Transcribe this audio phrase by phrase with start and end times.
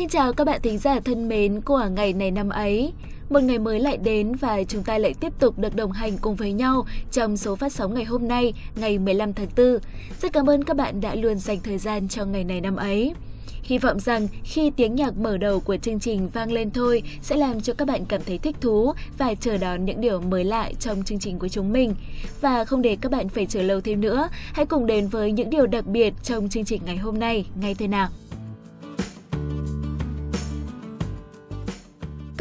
[0.00, 2.92] Xin chào các bạn thính giả thân mến của ngày này năm ấy.
[3.30, 6.34] Một ngày mới lại đến và chúng ta lại tiếp tục được đồng hành cùng
[6.34, 9.78] với nhau trong số phát sóng ngày hôm nay, ngày 15 tháng 4.
[10.22, 13.14] Rất cảm ơn các bạn đã luôn dành thời gian cho ngày này năm ấy.
[13.62, 17.36] Hy vọng rằng khi tiếng nhạc mở đầu của chương trình vang lên thôi sẽ
[17.36, 20.70] làm cho các bạn cảm thấy thích thú và chờ đón những điều mới lạ
[20.80, 21.94] trong chương trình của chúng mình.
[22.40, 25.50] Và không để các bạn phải chờ lâu thêm nữa, hãy cùng đến với những
[25.50, 28.08] điều đặc biệt trong chương trình ngày hôm nay ngay thế nào.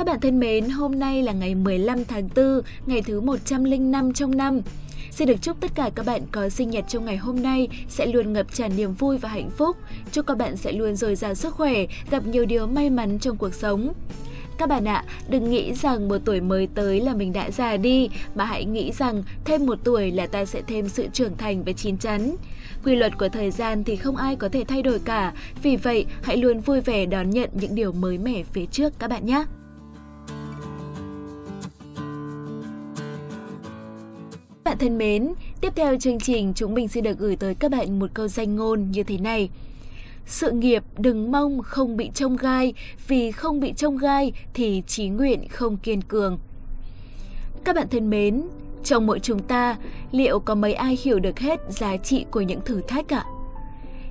[0.09, 4.61] Bạn thân mến, hôm nay là ngày 15 tháng 4, ngày thứ 105 trong năm.
[5.11, 8.05] Xin được chúc tất cả các bạn có sinh nhật trong ngày hôm nay sẽ
[8.05, 9.77] luôn ngập tràn niềm vui và hạnh phúc.
[10.11, 13.37] Chúc các bạn sẽ luôn dồi dào sức khỏe, gặp nhiều điều may mắn trong
[13.37, 13.93] cuộc sống.
[14.57, 18.09] Các bạn ạ, đừng nghĩ rằng một tuổi mới tới là mình đã già đi,
[18.35, 21.71] mà hãy nghĩ rằng thêm một tuổi là ta sẽ thêm sự trưởng thành và
[21.71, 22.35] chín chắn.
[22.83, 26.05] Quy luật của thời gian thì không ai có thể thay đổi cả, vì vậy
[26.23, 29.43] hãy luôn vui vẻ đón nhận những điều mới mẻ phía trước các bạn nhé.
[34.63, 37.99] Bạn thân mến, tiếp theo chương trình chúng mình sẽ được gửi tới các bạn
[37.99, 39.49] một câu danh ngôn như thế này.
[40.25, 42.73] Sự nghiệp đừng mong không bị trông gai,
[43.07, 46.39] vì không bị trông gai thì trí nguyện không kiên cường.
[47.63, 48.43] Các bạn thân mến,
[48.83, 49.77] trong mỗi chúng ta,
[50.11, 53.25] liệu có mấy ai hiểu được hết giá trị của những thử thách ạ?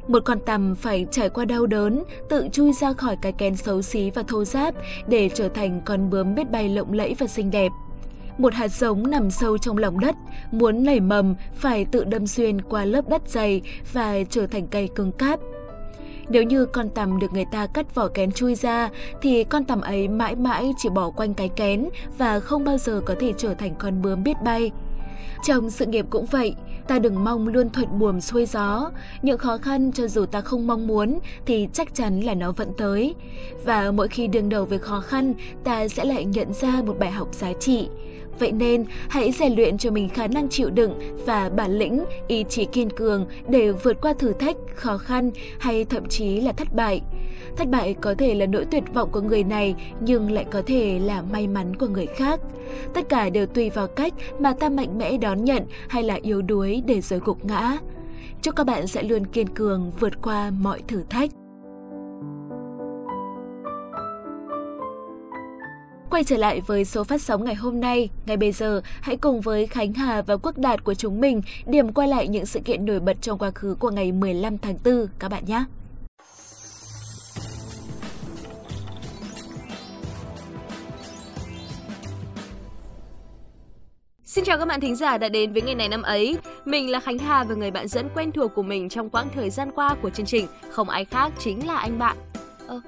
[0.09, 3.83] Một con tằm phải trải qua đau đớn, tự chui ra khỏi cái kén xấu
[3.83, 4.75] xí và thô ráp
[5.09, 7.73] để trở thành con bướm biết bay lộng lẫy và xinh đẹp.
[8.39, 10.17] Một hạt giống nằm sâu trong lòng đất,
[10.51, 14.89] muốn nảy mầm phải tự đâm xuyên qua lớp đất dày và trở thành cây
[14.95, 15.41] cứng cáp.
[16.29, 18.89] Nếu như con tằm được người ta cắt vỏ kén chui ra,
[19.23, 23.01] thì con tằm ấy mãi mãi chỉ bỏ quanh cái kén và không bao giờ
[23.07, 24.71] có thể trở thành con bướm biết bay.
[25.45, 26.55] Trong sự nghiệp cũng vậy,
[26.89, 28.91] ta đừng mong luôn thuận buồm xuôi gió.
[29.23, 32.73] Những khó khăn cho dù ta không mong muốn thì chắc chắn là nó vẫn
[32.79, 33.15] tới.
[33.65, 37.11] Và mỗi khi đương đầu với khó khăn, ta sẽ lại nhận ra một bài
[37.11, 37.89] học giá trị.
[38.39, 42.45] Vậy nên, hãy rèn luyện cho mình khả năng chịu đựng và bản lĩnh, ý
[42.49, 46.75] chí kiên cường để vượt qua thử thách, khó khăn hay thậm chí là thất
[46.75, 47.01] bại.
[47.57, 50.99] Thất bại có thể là nỗi tuyệt vọng của người này nhưng lại có thể
[50.99, 52.41] là may mắn của người khác.
[52.95, 56.43] Tất cả đều tùy vào cách mà ta mạnh mẽ đón nhận hay là yếu
[56.43, 57.79] đuối để rồi gục ngã.
[58.43, 61.31] Chúc các bạn sẽ luôn kiên cường vượt qua mọi thử thách.
[66.11, 69.41] Quay trở lại với số phát sóng ngày hôm nay, ngay bây giờ hãy cùng
[69.41, 72.85] với Khánh Hà và Quốc Đạt của chúng mình điểm qua lại những sự kiện
[72.85, 75.65] nổi bật trong quá khứ của ngày 15 tháng 4 các bạn nhé.
[84.25, 86.39] Xin chào các bạn thính giả đã đến với ngày này năm ấy.
[86.65, 89.51] Mình là Khánh Hà và người bạn dẫn quen thuộc của mình trong quãng thời
[89.51, 90.47] gian qua của chương trình.
[90.71, 92.17] Không ai khác chính là anh bạn.
[92.67, 92.81] Ờ,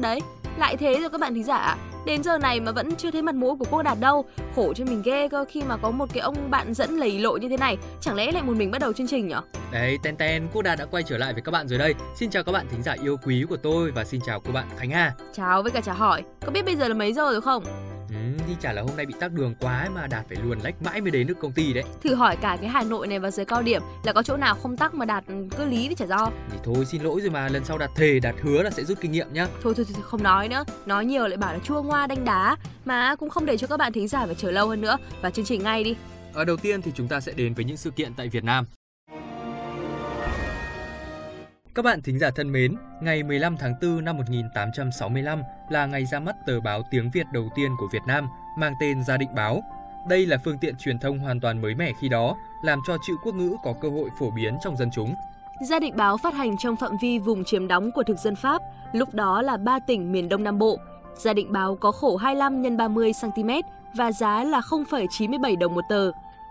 [0.00, 0.20] đấy,
[0.58, 1.89] lại thế rồi các bạn thính giả ạ.
[2.04, 4.24] Đến giờ này mà vẫn chưa thấy mặt mũi của cô Đạt đâu.
[4.56, 7.40] Khổ cho mình ghê cơ khi mà có một cái ông bạn dẫn lầy lội
[7.40, 9.40] như thế này Chẳng lẽ lại một mình bắt đầu chương trình nhở?
[9.72, 11.94] Đấy, Ten Ten, cô Đạt đã quay trở lại với các bạn rồi đây.
[12.16, 14.66] Xin chào các bạn thính giả yêu quý của tôi và xin chào cô bạn
[14.78, 16.22] Khánh Hà Chào với cả chào hỏi.
[16.46, 17.64] Có biết bây giờ là mấy giờ rồi không
[18.50, 21.00] Đi chả là hôm nay bị tắc đường quá mà Đạt phải luồn lách mãi
[21.00, 21.84] mới đến được công ty đấy.
[22.02, 24.54] Thử hỏi cả cái Hà Nội này vào giờ cao điểm là có chỗ nào
[24.54, 25.24] không tắc mà Đạt
[25.56, 26.30] cứ lý với chả do.
[26.50, 29.00] Thì thôi xin lỗi rồi mà lần sau Đạt thề Đạt hứa là sẽ rút
[29.00, 29.46] kinh nghiệm nhá.
[29.62, 32.56] Thôi thôi, thôi không nói nữa, nói nhiều lại bảo là chua ngoa đanh đá
[32.84, 35.30] mà cũng không để cho các bạn thính giả phải chờ lâu hơn nữa và
[35.30, 35.96] chương trình ngay đi.
[36.32, 38.66] Ở đầu tiên thì chúng ta sẽ đến với những sự kiện tại Việt Nam.
[41.74, 46.20] Các bạn thính giả thân mến, ngày 15 tháng 4 năm 1865 là ngày ra
[46.20, 49.62] mắt tờ báo tiếng Việt đầu tiên của Việt Nam mang tên Gia Định Báo.
[50.08, 53.12] Đây là phương tiện truyền thông hoàn toàn mới mẻ khi đó, làm cho chữ
[53.24, 55.14] quốc ngữ có cơ hội phổ biến trong dân chúng.
[55.68, 58.62] Gia Định Báo phát hành trong phạm vi vùng chiếm đóng của thực dân Pháp,
[58.92, 60.78] lúc đó là ba tỉnh miền Đông Nam Bộ.
[61.16, 63.50] Gia Định Báo có khổ 25 x 30 cm
[63.94, 66.10] và giá là 0,97 đồng một tờ.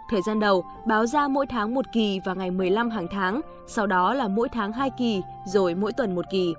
[0.09, 3.87] Thời gian đầu, báo ra mỗi tháng một kỳ vào ngày 15 hàng tháng, sau
[3.87, 6.53] đó là mỗi tháng hai kỳ, rồi mỗi tuần một kỳ.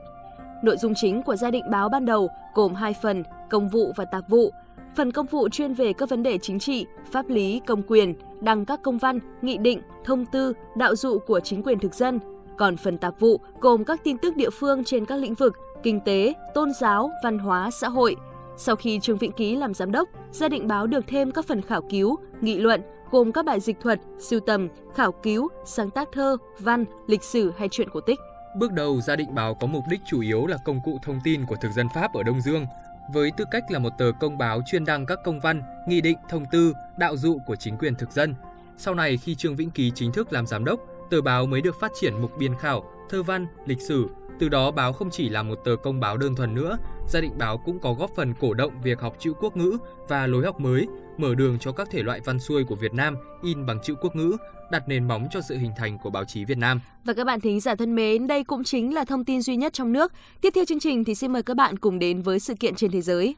[0.62, 4.04] Nội dung chính của gia định báo ban đầu gồm hai phần, công vụ và
[4.04, 4.50] tạp vụ.
[4.94, 8.64] Phần công vụ chuyên về các vấn đề chính trị, pháp lý, công quyền, đăng
[8.64, 12.20] các công văn, nghị định, thông tư, đạo dụ của chính quyền thực dân.
[12.58, 16.00] Còn phần tạp vụ gồm các tin tức địa phương trên các lĩnh vực kinh
[16.00, 18.16] tế, tôn giáo, văn hóa, xã hội.
[18.56, 21.62] Sau khi Trương Vĩnh Ký làm giám đốc, gia định báo được thêm các phần
[21.62, 22.80] khảo cứu, nghị luận,
[23.10, 27.52] gồm các bài dịch thuật, sưu tầm, khảo cứu, sáng tác thơ, văn, lịch sử
[27.58, 28.18] hay truyện cổ tích.
[28.56, 31.46] Bước đầu, gia định báo có mục đích chủ yếu là công cụ thông tin
[31.46, 32.66] của thực dân Pháp ở Đông Dương,
[33.12, 36.18] với tư cách là một tờ công báo chuyên đăng các công văn, nghị định,
[36.28, 38.34] thông tư, đạo dụ của chính quyền thực dân.
[38.78, 40.80] Sau này khi Trương Vĩnh Ký chính thức làm giám đốc,
[41.10, 44.08] tờ báo mới được phát triển mục biên khảo, thơ văn, lịch sử,
[44.40, 46.76] Từ đó báo không chỉ là một tờ công báo đơn thuần nữa,
[47.10, 49.78] gia định báo cũng có góp phần cổ động việc học chữ quốc ngữ
[50.08, 50.86] và lối học mới,
[51.18, 54.16] mở đường cho các thể loại văn xuôi của Việt Nam in bằng chữ quốc
[54.16, 54.36] ngữ,
[54.70, 56.80] đặt nền móng cho sự hình thành của báo chí Việt Nam.
[57.04, 59.72] Và các bạn thính giả thân mến, đây cũng chính là thông tin duy nhất
[59.72, 60.12] trong nước.
[60.40, 62.90] Tiếp theo chương trình thì xin mời các bạn cùng đến với sự kiện trên
[62.90, 63.34] thế giới.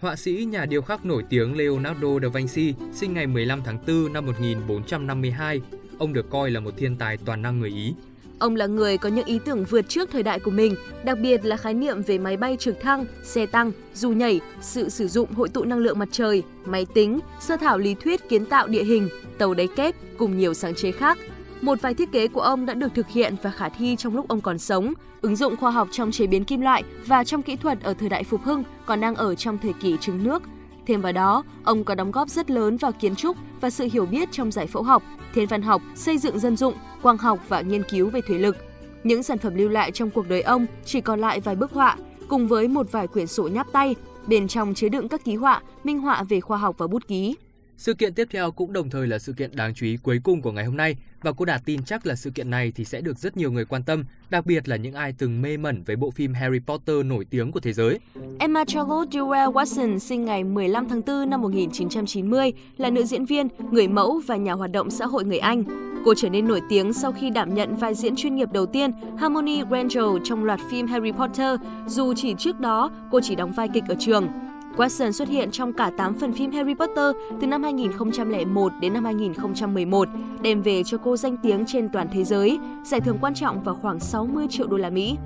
[0.00, 4.12] Họa sĩ nhà điêu khắc nổi tiếng Leonardo da Vinci sinh ngày 15 tháng 4
[4.12, 5.60] năm 1452.
[5.98, 7.94] Ông được coi là một thiên tài toàn năng người Ý.
[8.38, 10.74] Ông là người có những ý tưởng vượt trước thời đại của mình,
[11.04, 14.88] đặc biệt là khái niệm về máy bay trực thăng, xe tăng, dù nhảy, sự
[14.88, 18.44] sử dụng hội tụ năng lượng mặt trời, máy tính, sơ thảo lý thuyết kiến
[18.44, 21.18] tạo địa hình, tàu đáy kép cùng nhiều sáng chế khác.
[21.60, 24.28] Một vài thiết kế của ông đã được thực hiện và khả thi trong lúc
[24.28, 24.92] ông còn sống.
[25.20, 28.08] Ứng dụng khoa học trong chế biến kim loại và trong kỹ thuật ở thời
[28.08, 30.42] đại phục hưng còn đang ở trong thời kỳ trứng nước.
[30.86, 34.06] Thêm vào đó, ông có đóng góp rất lớn vào kiến trúc và sự hiểu
[34.06, 35.02] biết trong giải phẫu học,
[35.34, 38.56] thiên văn học, xây dựng dân dụng, quang học và nghiên cứu về thủy lực.
[39.04, 41.96] Những sản phẩm lưu lại trong cuộc đời ông chỉ còn lại vài bức họa,
[42.28, 43.94] cùng với một vài quyển sổ nháp tay,
[44.26, 47.36] bên trong chứa đựng các ký họa, minh họa về khoa học và bút ký.
[47.76, 50.42] Sự kiện tiếp theo cũng đồng thời là sự kiện đáng chú ý cuối cùng
[50.42, 53.00] của ngày hôm nay và cô Đạt tin chắc là sự kiện này thì sẽ
[53.00, 55.96] được rất nhiều người quan tâm, đặc biệt là những ai từng mê mẩn với
[55.96, 57.98] bộ phim Harry Potter nổi tiếng của thế giới.
[58.38, 63.48] Emma Charlotte Jewel Watson sinh ngày 15 tháng 4 năm 1990 là nữ diễn viên,
[63.70, 65.64] người mẫu và nhà hoạt động xã hội người Anh.
[66.04, 68.90] Cô trở nên nổi tiếng sau khi đảm nhận vai diễn chuyên nghiệp đầu tiên
[69.18, 73.68] Harmony Granger trong loạt phim Harry Potter, dù chỉ trước đó cô chỉ đóng vai
[73.74, 74.28] kịch ở trường.
[74.76, 79.04] Watson xuất hiện trong cả 8 phần phim Harry Potter từ năm 2001 đến năm
[79.04, 80.08] 2011,
[80.42, 83.72] đem về cho cô danh tiếng trên toàn thế giới, giải thưởng quan trọng và
[83.74, 85.16] khoảng 60 triệu đô la Mỹ.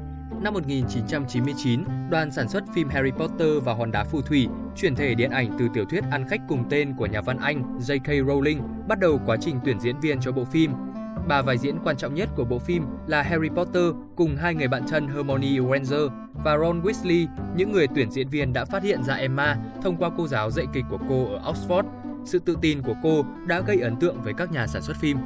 [0.43, 5.15] Năm 1999, đoàn sản xuất phim Harry Potter và Hòn đá phù thủy chuyển thể
[5.15, 8.27] điện ảnh từ tiểu thuyết ăn khách cùng tên của nhà văn Anh J.K.
[8.27, 10.71] Rowling bắt đầu quá trình tuyển diễn viên cho bộ phim.
[11.29, 13.85] Ba vai diễn quan trọng nhất của bộ phim là Harry Potter
[14.17, 16.11] cùng hai người bạn thân Hermione Granger
[16.45, 17.27] và Ron Weasley,
[17.57, 20.67] những người tuyển diễn viên đã phát hiện ra Emma thông qua cô giáo dạy
[20.73, 21.85] kịch của cô ở Oxford.
[22.25, 25.17] Sự tự tin của cô đã gây ấn tượng với các nhà sản xuất phim.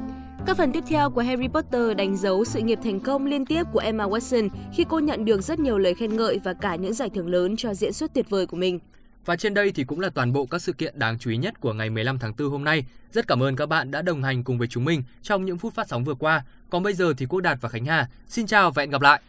[0.46, 3.62] Các phần tiếp theo của Harry Potter đánh dấu sự nghiệp thành công liên tiếp
[3.72, 6.92] của Emma Watson khi cô nhận được rất nhiều lời khen ngợi và cả những
[6.92, 8.78] giải thưởng lớn cho diễn xuất tuyệt vời của mình.
[9.24, 11.60] Và trên đây thì cũng là toàn bộ các sự kiện đáng chú ý nhất
[11.60, 12.84] của ngày 15 tháng 4 hôm nay.
[13.12, 15.74] Rất cảm ơn các bạn đã đồng hành cùng với chúng mình trong những phút
[15.74, 16.44] phát sóng vừa qua.
[16.70, 19.22] Còn bây giờ thì Quốc Đạt và Khánh Hà, xin chào và hẹn gặp lại.